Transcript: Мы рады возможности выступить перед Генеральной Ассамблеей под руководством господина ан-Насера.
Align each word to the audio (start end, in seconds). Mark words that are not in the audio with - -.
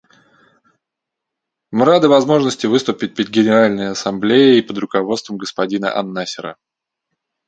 Мы 1.69 1.85
рады 1.85 2.07
возможности 2.09 2.65
выступить 2.65 3.13
перед 3.13 3.29
Генеральной 3.29 3.91
Ассамблеей 3.91 4.63
под 4.63 4.79
руководством 4.79 5.37
господина 5.37 5.95
ан-Насера. 5.95 6.57